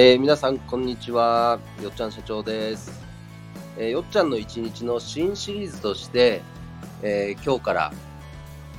[0.00, 1.58] えー皆さん、こんにちは。
[1.82, 3.04] よっちゃん社長です。
[3.76, 6.40] えーよっちゃんの一日の新シリーズとして、
[7.02, 7.92] えー今日から、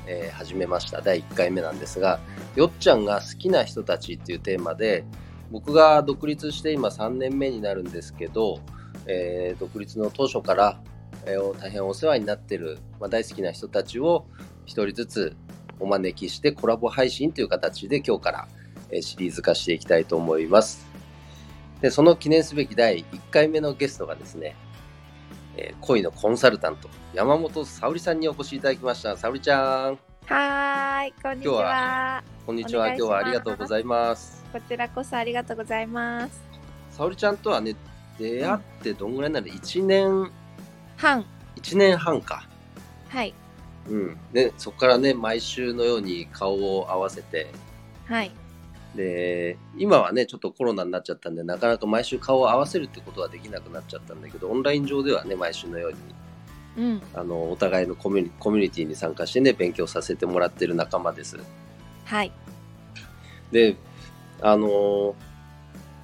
[0.08, 1.02] え始めました。
[1.02, 2.22] 第1回目なんですが、
[2.56, 5.04] よっちゃんが好きな人たちっていうテーマで、
[5.52, 8.62] 僕が独立して今3年目になるんですけど、
[9.06, 10.82] え独立の当初から、
[11.26, 14.26] え大変お世話になってる、まあ、大好きな人たちを
[14.66, 15.36] 一人ずつ
[15.82, 18.48] お招きしてコラボ配信という形で今日から、
[18.90, 20.89] えシリーズ化していきたいと思います。
[21.82, 24.56] で、その記念すべき第1回目のゲストがですね、
[25.56, 29.16] えー恋のコンサルタント、山本沙織さんにお越しいただきました。
[29.18, 32.24] 沙織ちゃん、はーい、こんにち今日は。
[32.46, 32.88] こんにちは。
[32.90, 34.46] 今日はありがとうございます。
[34.52, 36.42] こちらこそありがとうございます。
[36.92, 37.76] 沙織ちゃんとはね、
[38.20, 40.32] 出会ってどんぐらいなの ?1 年、
[40.98, 41.26] 半、
[41.56, 42.48] 1年半か。
[43.08, 43.34] はい、
[43.88, 44.18] うん。
[44.34, 47.48] で、そこからね、毎週のように顔を合わせて、
[48.06, 48.32] はい、
[48.96, 61.38] で、今はね、ちょっとコロナになっちゃったんで、なかなか毎週顔を合わせるってことはできなくなっちゃったんだけど、オンライン上ではね、毎週のように、うん、あの、お互いのコミュニコミュニティに参加してね、勉強させてもらってる仲間です。
[62.06, 62.32] はい、
[63.52, 63.76] で、
[64.42, 65.14] あのー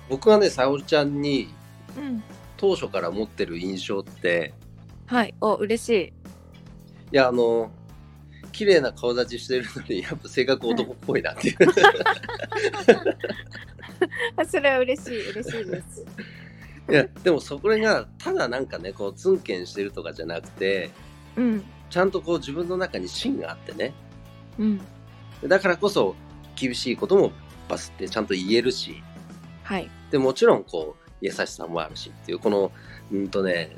[0.07, 1.49] 僕がね、沙織ちゃんに
[1.97, 2.23] うん、
[2.57, 4.53] 当初から持ってる印象って、
[5.07, 6.03] はい、お、嬉しい。
[6.03, 6.11] い
[7.11, 7.71] や、あの
[8.55, 11.57] 綺麗な顔立ちしてるのに、やっぱ性格男っぽいなっていう。
[14.37, 16.05] あ それは嬉しい、嬉しいです。
[16.89, 20.89] いや、でもそこが、ただなんかね、こう、ツンケンしてるとかじゃなくて、
[21.35, 23.93] うん、ちゃんとこう自分の中に芯があってね。
[24.57, 24.81] うん、
[25.43, 26.15] だからこそ、
[26.55, 27.33] 厳しいことも
[27.67, 29.03] バスってちゃんと言えるし、
[29.63, 32.71] はい、でもちろんこう、優しさもあるしっていう、この、
[33.11, 33.75] うんとね、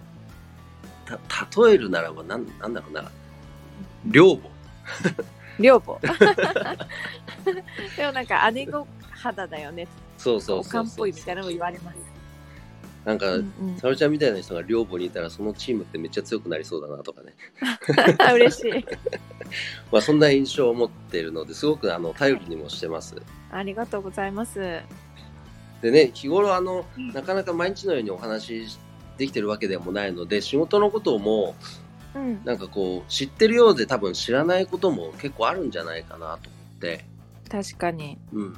[1.05, 1.17] た、
[1.65, 3.11] 例えるならば、なん、なんだろうな、
[4.05, 4.56] 両母。
[5.59, 5.99] 両母。
[7.97, 9.87] でもなんか姉御肌だよね。
[10.17, 10.93] そうそうそうんそう。
[10.93, 11.97] っぽいみたいなのも言われます。
[13.07, 17.33] なんか、うんうん沙織ちゃんみたいな人が両母にいたら、そのチームってめっちゃ強くなりそうだなとかね。
[18.35, 18.85] 嬉しい。
[19.91, 23.15] まあ、そんな印象を持っているので、すごくあの頼りにもしてます。
[23.49, 24.59] ありがとうございます。
[25.81, 28.77] でね、日頃あの、うんなかなか毎日のようにお話し
[29.17, 31.55] できてるわけでもないので、仕事のことも、
[32.17, 37.05] うん、なんかこう、知ってるようで多分知らないことも結構あるんじゃないかなと思って、
[37.49, 38.17] 確かに。
[38.33, 38.57] うん。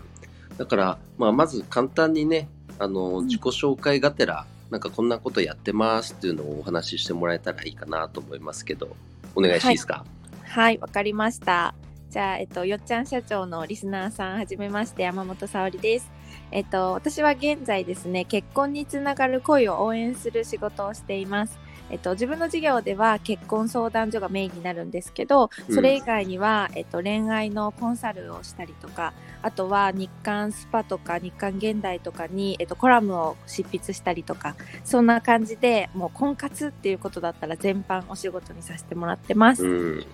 [0.57, 2.49] だから、まあ、まず簡単にね、
[2.79, 8.95] あの、ん自己紹介がてら、なんかこんなことやってますっていうのをお話ししてもらえたらいいかなと思いますけど、
[9.35, 10.05] お願いしていいですか、
[10.43, 11.73] はい、わかりました。
[12.09, 16.09] じゃあ、えっと、よっちゃん社長のリスナーさん、はじめまして、山本沙織です。
[16.51, 21.59] えっと、私は現在ですね、結婚につながる恋を応援する仕事をしています。
[21.89, 39.65] えっと、自分の事業では結婚相談所がメインになるんですけど、それ以外には、えっと、恋愛のコンサルをしたりとか、あとは日刊スパとか日刊現代とかに、えっと、コラムを執筆したりとか、そんな感じで、もう婚活っていうことだったら全般お仕事にさせてもらってます。
[39.65, 40.05] うん。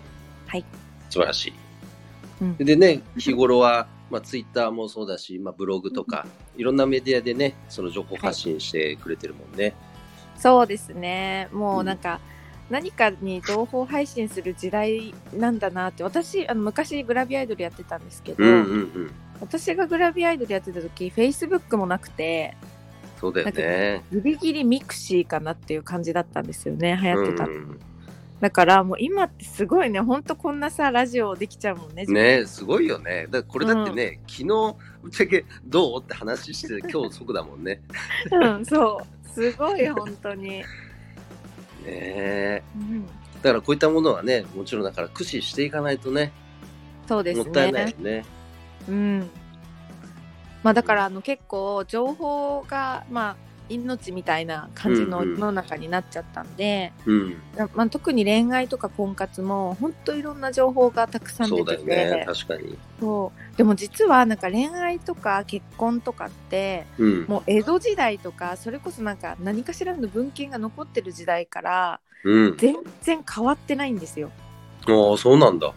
[0.48, 0.66] はい。
[1.10, 1.54] 素晴らしい。
[2.42, 6.28] うんでね、日頃は、まあ、ツイッターもそうだし、まあ、ブログとか、
[6.58, 9.74] いろんなメディアでね、その情報発信してくれてるもんね。
[10.38, 11.50] そうですね。
[11.52, 12.20] もうなんか、
[12.70, 19.12] 何かに情報配信する時代なんだなって、私、あの昔グラビアアイドルやってたんですけど、うんうんうん。
[19.40, 22.56] 私がグラビアアイドルやってた時、Facebook もなくて、
[23.20, 24.04] そうだよね。
[24.12, 27.46] ギリギリミクシーかなっていう感じだったんですよね、流行ってた。
[27.46, 27.80] うん
[28.42, 32.06] だからもう今ってすごいね、ほんとこんなさ、ラジオできちゃうもんね。
[32.06, 33.28] ねすごいよね。
[33.32, 34.46] だこれだってね、昨日、
[35.02, 37.82] ぶっちゃけどうって話して、今日即だもんね。
[38.32, 39.15] うん、そう。
[39.36, 40.48] すごい、本当に。
[40.50, 40.64] ね
[41.86, 42.64] え。
[42.76, 43.12] うん、だ
[43.44, 46.32] からこういったものはね、もちろんだから駆使していかないとね、
[47.08, 47.44] そうですね。
[47.44, 48.26] もったいないよね。
[48.88, 49.30] うん。
[50.64, 57.38] まあだからあの結構情報がまあ命みたいな感じのうんうん世の中になっちゃったんで、うん。
[57.74, 62.26] まあ、特に恋愛とか婚活も本当いろんな情報がたくさんそうだ出ててよね。
[62.26, 62.78] 確かに。
[63.00, 67.26] そうでも実はなんか恋愛とか結婚とかってうん。
[67.28, 72.58] もう江戸時代とかそれこそなんか何かしらの文献が残ってる時代からうん。
[72.58, 74.32] 全然変わってないんですよ。
[74.88, 75.74] ああ、そうなんだ。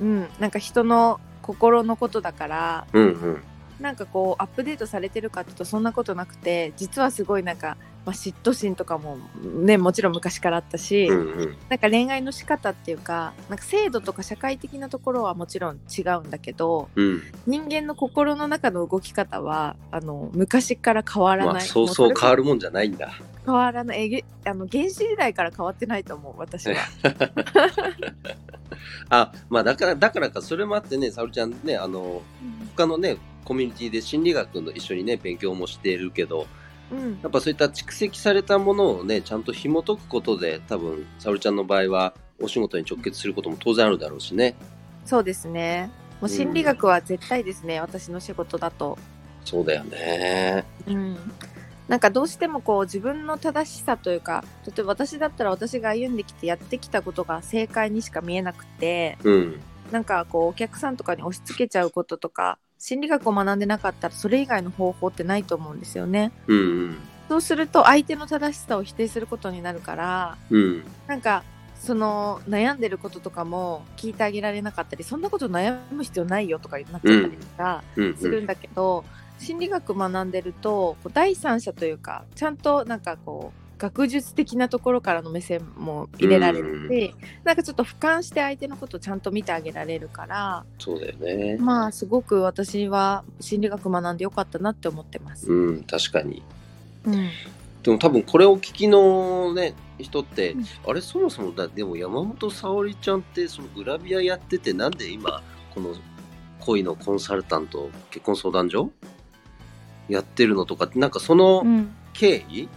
[0.00, 3.42] うん、なんか人の心のことだからうんうん。
[3.80, 11.56] なんかこうアップデートされてるかっていうとそんなことなくて実はすごいなんか、まあ、嫉妬心とかもねもちろん昔からあったし、うんうん。
[11.68, 17.22] なんか恋愛の仕方っていうかなんか制度とか社会的なところはもちろん違うんだけどうん。
[17.46, 23.12] 人間の心の中の動き方はあの昔から変わらない、まあ、そうそう変わるもんじゃないんだ。
[23.48, 26.76] 変わらないあの原始時代から変わってないと思う私は
[29.10, 32.22] あ、まあだから、だからか、それもあってね、沙織ちゃんね、あの、
[32.76, 36.46] 他のね、コミュニティで心理学の一緒にね、勉強もしているけど、
[36.90, 44.54] うんやっぱそういった蓄積されたものをね、ちゃんと紐解くことで、多分、沙織ちゃんの場合は、お仕事に直結することも当然あるだろうしね。
[45.04, 45.90] そうですね。
[46.20, 48.98] もう心理学は絶対ですね、私の仕事だと。
[49.44, 50.64] そうだよね。
[50.86, 51.16] うん。
[51.88, 59.60] なんかどうしてもこう自分の正しさというか、例えば私だったら私が歩んできてやってきたことが正解にしか見えなくて、うん。
[59.90, 66.30] なんかこうお客さんとかに押し付けちゃうこととか、心理学を学んでなかったらそれ以外の方法ってないと思うんですよね。
[66.46, 66.98] うんうん。
[67.28, 70.84] そうすると相手の正しさを否定することになるから、うん。
[71.06, 71.42] なんか
[71.74, 78.16] その悩んでることとかも聞いてあげられなかったりそんなこと悩む必要ないよとかになっちゃったりとかうん。
[78.16, 79.04] するんだけど、
[79.38, 87.14] 心理学学んでるとこう第三者というかちゃんとなんかこう学術的なところからの目線も入れられるし、
[87.44, 91.56] なんかちょっと俯瞰して相手のことをちゃんと見てあげられるからそうだよね。
[91.60, 95.50] まあすごく私は心理学学んでよかったなって思ってます。
[95.50, 96.42] うん、確かに。
[97.04, 97.28] うん
[97.82, 105.42] でも多分これを聞きのね、人って、うんあれそもそもだ、でも山本沙織ちゃんってそのグラビアやっててなんで今
[105.72, 105.94] この
[106.60, 108.90] 恋のコンサルタント結婚相談所
[110.08, 111.94] やってるのとかってなんかそのうん。
[112.14, 112.68] 経緯、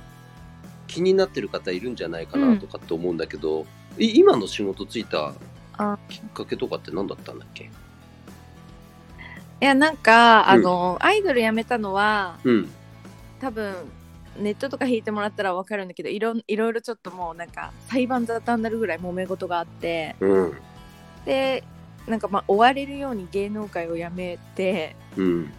[0.86, 3.66] 気になってる方いるんじゃないかなとかって思うんだけど、
[3.98, 5.34] い今の仕事ついた
[5.78, 5.98] あ。
[6.10, 7.64] きっかけとかって何だったんだっけ？
[7.64, 7.70] い
[9.62, 10.50] やなんか、うん。
[10.50, 12.70] あのアイドル辞めたのはうん。
[13.40, 13.74] 多分
[14.38, 20.54] ネットとか引いてもらったら分かるんだけどいろいろいろちょっともうなんか裁判沙汰になるぐらい揉め事があってうん。
[21.26, 21.64] で
[22.08, 25.54] なんかまあ追われるように芸能界を辞めてうん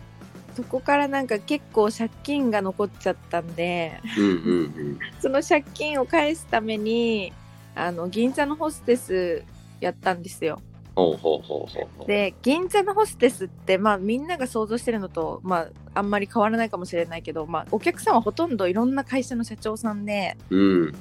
[0.56, 7.32] そこからなんか結構借金が残っちゃったんでうんうんその借金を返すために
[7.74, 9.44] あの銀座のホステス
[9.80, 10.60] やったんですよ。
[10.94, 12.06] ほうほうほうほうほう。
[12.06, 20.94] で銀座のホステスって、まあ、みんなが想像してるのと、まあ、あんまり変わらないかもしれないけど、まあ、お客さんはほとんどいろんな会社の社長さんでうん。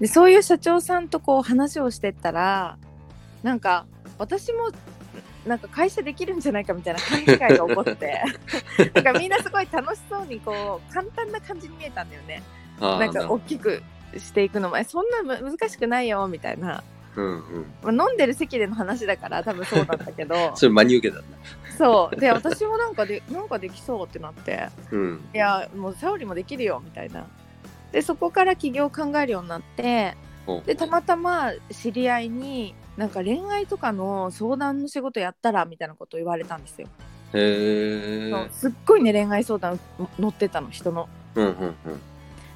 [0.00, 2.78] でそういう社長さんとこう話をしてったら
[3.42, 3.86] なんか
[4.18, 4.70] 私も
[5.46, 8.22] なんか会社できるんじゃないかみたいな勘違いが起こって。
[8.94, 12.42] なんかみんなすごい楽しそうにこう簡単な感じに見えたんだよね。
[12.80, 13.82] なんか大きく
[14.18, 16.82] していくのもえそんなむ難しくないよみたいな、
[17.16, 17.94] うんうん。
[17.94, 20.34] まあ、飲んでる席での話だから多分そうなんだけど。
[20.54, 21.38] それ真に受けたんだ。
[21.76, 22.16] そう。
[22.16, 24.68] で私もなんかでなんかできそうってなって。
[24.90, 25.28] うん。
[25.34, 27.26] いやもう沙織もできるよみたいな。
[27.92, 30.16] でそこから起業を考えるようになって。
[30.64, 36.88] でたまたま知り合いになんか恋愛とかの相談の仕事やったらみたいなことを言われたんですよ、
[37.34, 39.78] へえそうすっごいね恋愛相談
[40.18, 41.08] 乗ってたの人の。
[41.34, 41.74] うんうんうん。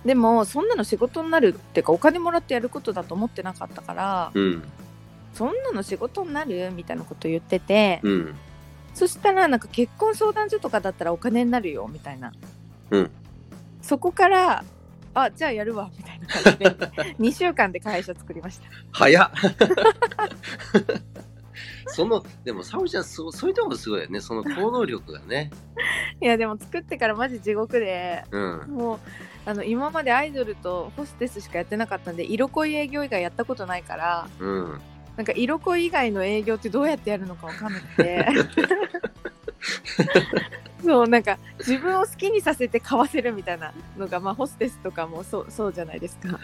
[0.05, 4.63] でもそんなの仕事になるっていうかお金もらってやることだと思ってなかったからうん。
[5.35, 8.35] そんなの仕事になるみたいなこと言ってて、うん。
[8.95, 12.33] そしたらなんか結婚相談所とかだったらお金になるよみたいな。
[12.91, 13.11] うん。
[13.83, 14.65] そこから
[15.15, 18.69] あじゃあやるわみたいな感じで 2週間で会社作りました。
[18.93, 19.31] 早っ。
[21.93, 24.21] そのでも沙織ちゃんそうそういうところすごいよね。
[24.21, 25.51] その行動力がね。
[26.23, 28.67] いやでも作ってからマジ地獄でうん。
[28.71, 28.99] もう
[29.47, 34.81] あの今までアイドルとホステスしかやってなかったんで色恋営業以外やったことないからうん。
[35.17, 38.27] なんか色恋以外の営業ってどうやってやるのかわかんなくて
[40.91, 46.41] そうなんか自分を好きにさせて買わせるみたいなのが、まあ、ホステスとかもそうそうじゃないですか。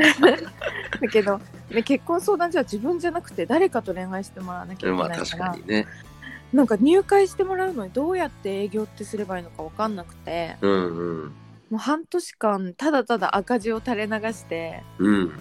[0.98, 1.38] だけど、
[1.68, 5.86] ね、結婚相談所は自分じゃなくて誰かと恋愛してもらわなきゃいけまあないか、確からにね。
[6.54, 11.26] なんか入会してもらうのにどうやって営業ってすればいいのかわかんなくてうんうん。
[11.26, 11.32] も
[11.72, 15.32] う半年間ただただ赤字を垂れ流してうん。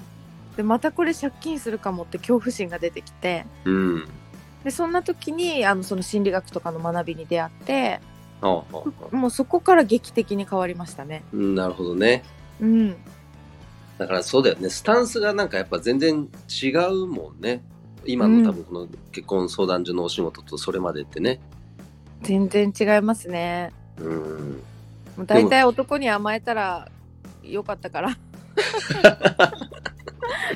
[0.58, 4.08] でまたこれ借金するかもって恐怖心が出てきてうん。
[4.64, 8.02] でそんな時にあのその心理学とかの学びに出会って
[8.42, 8.64] あ
[9.12, 11.24] あもうそこから劇的に変わりましたね。
[11.34, 12.24] うんなるほどね。
[12.62, 12.96] うん、
[13.98, 14.70] だからそうだよね。
[14.70, 16.30] スタンスがなんかやっぱ全然
[16.64, 17.62] 違うもんね。
[18.06, 21.40] 今の多分この結婚相談所のお仕事とそれまでってね。
[22.22, 23.72] 全然違いますね。
[23.98, 24.64] うん。
[25.18, 26.90] もう大体男に甘えたら
[27.44, 28.10] よかったから。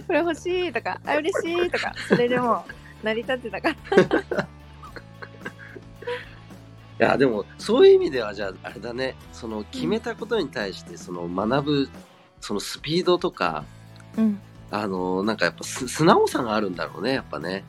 [0.07, 2.65] これ欲しいとか、あ嬉しいとか、それでも
[3.03, 4.47] 成り立ってたから。
[6.99, 9.15] いやでもそういう意味ではじゃああれだね。
[9.31, 11.89] その決めたことに対してその学ぶ
[12.39, 13.63] そのスピードとか
[14.17, 14.39] うん、
[14.71, 17.63] あのなんかやっぱす素直さがあるんだろうねやっぱね。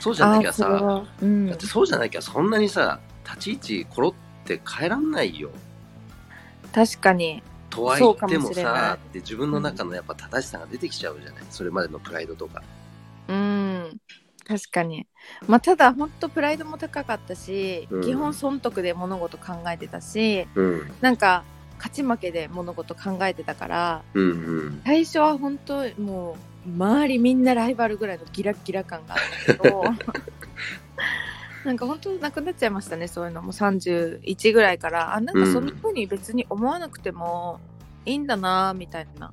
[0.00, 1.46] そうじゃなきゃさうん。
[1.48, 5.50] だってそうじゃなきゃそんなにさ立ち位置コロって変えらんないよ。
[6.72, 7.42] 確かに。
[7.70, 11.44] とは言ってもさって自分の中のやっぱ正しさが出てきちゃうじゃない。
[11.50, 12.60] それまでのプライドとか。
[12.60, 12.81] うん。
[14.46, 15.06] 確かに
[15.46, 20.92] まあただ本当プライドも高かったし、うん基本損得で物事考えてたしうん。
[21.00, 21.44] なんか
[21.78, 24.32] 勝ち負けで物事考えてたからうんう
[24.70, 24.82] ん。
[24.84, 29.84] 最初は本当もう周りみんなライバルぐらいのギラッギラ感があったけど
[31.64, 37.60] なんか本当なくなっちゃいましたねそういうのも31ぐらいからあなんかそんな風に別に思わなくても
[38.04, 39.32] いいんだなみたいな、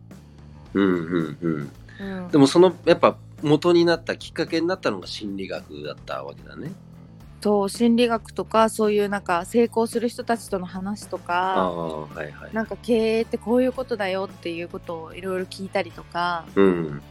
[0.73, 1.71] うんうんうん。
[1.99, 6.71] うんでもその、やっぱ元になったきっかけになったのが心理学だったわけだね。
[7.41, 12.53] そう心理学とかそういうなんか成功する人たちとの話とあかあ、はいはい。
[12.53, 17.01] なんか経営ってこういうことだよっていうことをいろいろ聞いたりとかうん。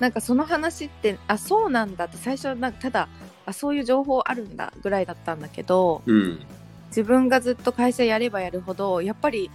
[0.00, 3.08] なんかその話ってあそうなんだって最初なんかただ
[3.46, 6.40] あそういう情報あるんだぐらいだったんだけどうん。
[6.88, 9.50] 自分がずっと会社やればやるほどやっぱり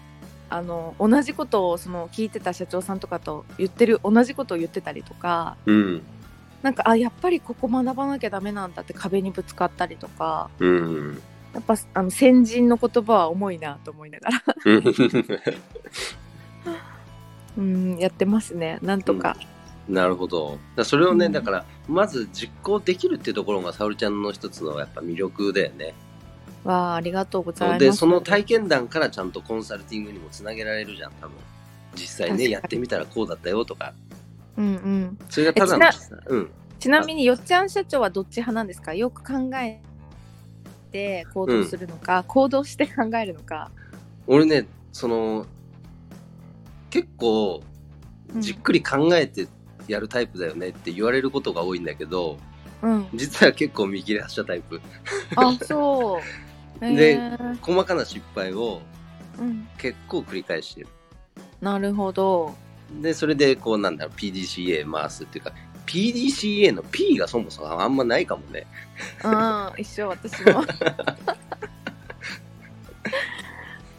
[0.50, 6.02] あの同じことをその聞いてた社長さんとかと言ってる同じことを言ってたりとかうん。
[6.62, 11.22] なんかあやっぱりここ学ばなきゃダメなんだって壁にぶつかったりとかうん。
[11.54, 14.42] やっぱあの先人の言葉は重いなと思いながら
[17.58, 19.38] うんやってますねなんとか、
[19.88, 20.58] なるほど。
[20.84, 25.94] それをね、うんだから、まず実行できるっていうところが、沙織ちゃんの一つのやっぱ魅力だよね。
[26.64, 27.80] わあありがとうございます。
[27.80, 31.36] で、その体験談からちゃんとコンサルティングにもつなげられるじゃん、多分。
[31.96, 33.94] 実際ね、やってみたらこうだったよとか。
[34.58, 35.18] うんうん。
[35.30, 35.90] それがただのえ、
[36.28, 36.52] うん。
[36.80, 38.94] ちなみによっちゃん社長はどっち派なんですか？
[38.94, 39.82] よく考え
[40.92, 43.72] て行動するのか、行動して考えるのか。
[44.26, 45.46] 俺ね、その、
[46.90, 47.62] 結構、
[48.34, 48.42] うん。
[48.42, 49.48] じっくり考えて
[49.88, 52.38] やるタイプだよねって言われることが多いんだけど、
[52.82, 53.08] うん。
[53.14, 54.82] 実は結構見切れ発車タイプ。
[55.36, 56.22] あそう
[56.80, 57.20] で
[57.62, 58.82] 細かな失敗を
[59.40, 60.88] うん、結構繰り返してる。
[61.62, 62.54] なるほど
[63.02, 65.54] で、それで、こう、なんだろう、PDCA 回すっていうか、
[65.86, 68.68] PDCA の P がそもそもあんまないかもね。
[69.24, 70.64] うん一緒私も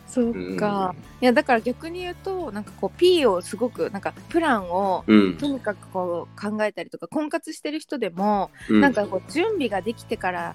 [0.08, 5.36] そうか、いやだから逆に言うとなんかこう P をすごくなんかプランをうん。
[5.36, 8.80] とにかくこう考えたりとか婚活してる人でも、うん。
[8.80, 10.54] なんかこう準備ができてから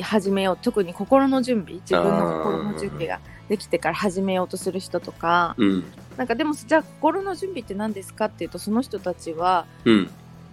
[0.00, 5.84] 始めよう特に心の準備自分の心の準備ができてから始めようとする人とかうん。
[6.16, 10.10] なんかでもじゃあ心の準備って何ですかっていうとその人たちはうん。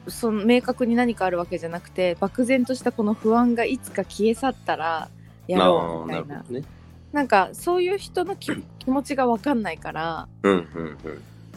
[0.07, 5.09] その明確に何かあるわけじゃなくて漠然としたこの不安がいつか消え去ったら
[5.47, 6.63] やろうみたいななね。
[7.11, 10.27] なんかそういう人の気気持ちが分かんないから。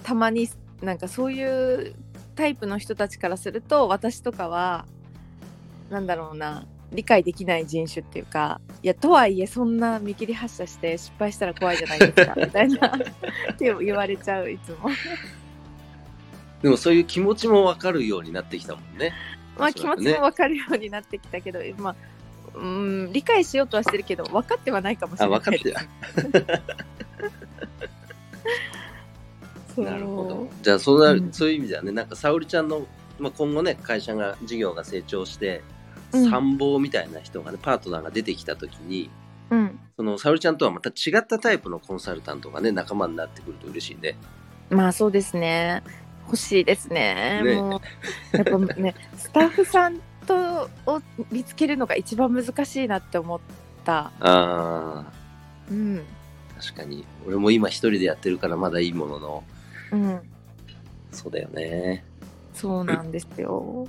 [0.02, 0.48] たまに
[0.82, 1.94] なんかそういう
[2.34, 4.86] タイプの人たちからすると私とかは
[5.90, 14.90] なんだろうな理解できない人種っていうかいやとはいえそんな見切り発車して失敗したら怖いじゃないですかみたいなって言われちゃういつも
[16.62, 19.12] でもそういう気持ちもわかるようになってきたもんね。
[19.58, 21.96] まあ気持ちも分かるようになってきたけど、まあ
[22.54, 25.76] うん理解しようとはしてるけど分かってはないかもしれあ、ない分かってる。
[29.74, 30.48] そうなるほど。
[30.62, 32.86] じゃあそうなる、うんそういう意味ではね、なんか沙織ちゃんの、
[33.18, 35.71] まあ、今後ね、会社が、事業が成長して、うん
[36.12, 39.10] 参謀みたいな人がね、パートナーが出てきたときに、
[39.50, 39.78] うん。
[39.96, 44.16] その沙織ちゃんとはまた違ったタイプのコンサルタントがね、仲間になってくると嬉しいね。
[44.70, 45.82] まあそうですね。
[46.24, 47.42] 欲しいですね。
[47.44, 47.56] ね。
[47.56, 47.80] も
[48.32, 53.40] うやっぱね スタッフさんとを見つけるのが一番難しいなって思っ
[53.84, 53.98] た。
[53.98, 55.04] ああ、
[55.70, 56.02] うん。
[56.58, 57.04] 確かに。
[57.26, 59.44] 俺も今一人でやってるからまだいいものの、
[59.92, 60.20] うん。
[61.10, 62.04] そうだよね。
[62.54, 63.86] そうなんですよ、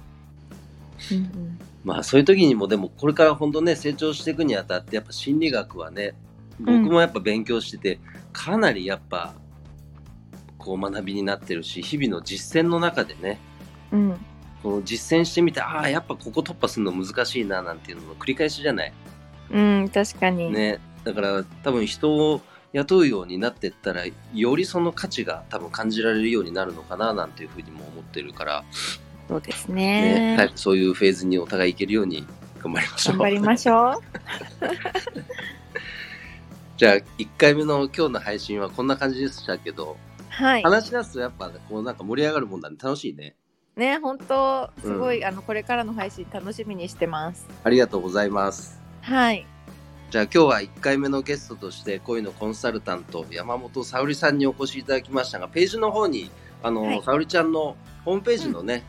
[1.12, 6.14] うんうん、まあそういう時にもでもこれから本当ね成長していくにあたってやっぱ心理学はね
[6.60, 8.00] 僕もやっぱ勉強してて、
[8.32, 9.34] かなりやっぱ
[10.58, 13.40] こう学びになってるし日々の実践の中でね
[13.92, 14.26] うん。
[14.62, 18.94] この実践してみてああやっぱここ突破するの難しいななんていうのの繰り返しじゃない？
[19.52, 20.80] うん、確かに、ね。
[21.04, 22.42] だから多分人を
[22.72, 28.64] 雇うようになってったらよりその価値が多分感じられるようになるのかななんていうふうにも思ってるから、
[29.28, 30.34] そうですね。
[30.34, 32.26] ね早くそういうフェーズにお互い行けるように
[32.62, 33.18] 頑張りましょう。
[33.18, 34.02] 頑張りましょ
[36.78, 40.64] じゃあ1回目の今日の配信はこんな感じでしたけど、うはい。
[40.64, 43.36] 話し出すとやっぱこうなんか盛り上がるもんなんで楽しいね。
[43.76, 45.26] ね本当すごい、うん。
[45.26, 47.48] あのこれからの配信楽しみにしてます。
[47.64, 48.82] ありがとうございます。
[49.02, 49.46] はい。
[50.10, 56.30] じゃあ今日は1回目のゲストとして恋のコンサルタント山本沙織さんにお越しいただきましたがページの方に
[56.62, 57.02] あの、はい。
[57.04, 57.76] 沙織ちゃんの
[58.06, 58.84] ホームページのね、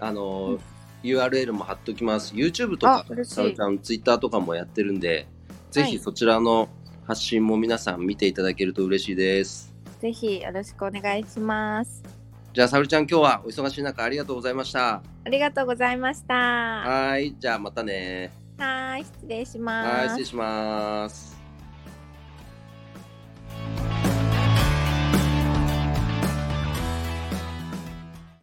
[0.00, 0.60] あの、うん
[1.02, 5.28] URL も貼っときます YouTube とかあ嬉しい沙織ちゃん Twitter とかもやってるんで
[5.70, 6.68] ぜひそちらの
[7.06, 15.02] 発信も皆さん見ていただけると嬉しいですぜひよろしくお願いしますじじゃあ、沙織ちゃん、今日はお忙しい中ありがとうございました。
[15.24, 16.34] ありがとうございました。
[16.34, 18.32] ははい、じゃあまたね。
[18.56, 20.24] ーい、失礼しはい、ます失礼。
[20.24, 21.37] します。